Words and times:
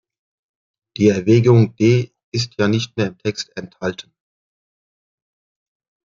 Die 0.97 1.09
Erwägung 1.09 1.75
D 1.75 2.11
ist 2.31 2.55
ja 2.57 2.67
nicht 2.67 2.97
mehr 2.97 3.05
im 3.09 3.19
Text 3.19 3.55
enthalten. 3.55 4.11